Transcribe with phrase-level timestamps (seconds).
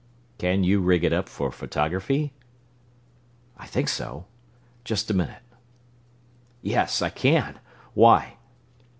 [0.39, 2.33] "Can you rig it up for photography?"
[3.55, 4.25] "I think so.
[4.83, 5.43] Just a minute
[6.63, 7.59] yes, I can.
[7.93, 8.37] Why?"